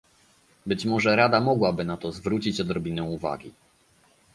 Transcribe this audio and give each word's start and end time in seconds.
Być 0.65 0.85
może 0.85 1.15
Rada 1.15 1.39
mogłaby 1.41 1.85
na 1.85 1.97
to 1.97 2.11
zwrócić 2.11 2.61
odrobinę 2.61 3.03
uwagi 3.03 3.51